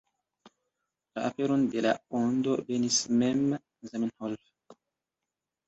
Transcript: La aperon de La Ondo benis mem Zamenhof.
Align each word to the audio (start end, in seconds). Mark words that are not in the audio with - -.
La 1.17 1.21
aperon 1.31 1.65
de 1.75 1.83
La 1.87 1.91
Ondo 2.21 2.57
benis 2.71 2.99
mem 3.21 3.47
Zamenhof. 3.93 4.53